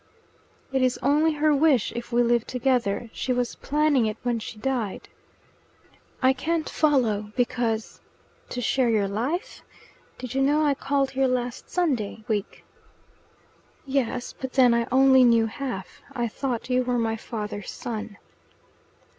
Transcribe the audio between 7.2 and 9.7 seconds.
because to share your life?